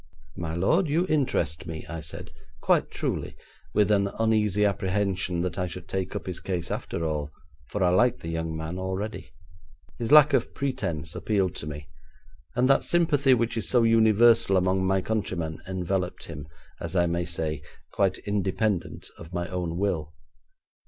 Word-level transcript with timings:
'My 0.35 0.55
lord, 0.55 0.87
you 0.89 1.05
interest 1.09 1.67
me,' 1.67 1.85
I 1.85 1.99
said, 2.01 2.31
quite 2.59 2.89
truly, 2.89 3.35
with 3.75 3.91
an 3.91 4.09
uneasy 4.17 4.65
apprehension 4.65 5.41
that 5.41 5.59
I 5.59 5.67
should 5.67 5.87
take 5.87 6.15
up 6.15 6.25
his 6.25 6.39
case 6.39 6.71
after 6.71 7.05
all, 7.05 7.31
for 7.67 7.83
I 7.83 7.89
liked 7.89 8.21
the 8.21 8.29
young 8.31 8.57
man 8.57 8.79
already. 8.79 9.29
His 9.99 10.11
lack 10.11 10.33
of 10.33 10.55
pretence 10.55 11.13
appealed 11.13 11.53
to 11.57 11.67
me, 11.67 11.87
and 12.55 12.67
that 12.67 12.83
sympathy 12.83 13.35
which 13.35 13.55
is 13.57 13.69
so 13.69 13.83
universal 13.83 14.57
among 14.57 14.87
my 14.87 15.01
countrymen 15.03 15.59
enveloped 15.67 16.23
him, 16.23 16.47
as 16.79 16.95
I 16.95 17.05
may 17.05 17.25
say, 17.25 17.61
quite 17.93 18.17
independent 18.25 19.07
of 19.19 19.35
my 19.35 19.47
own 19.49 19.77
will. 19.77 20.15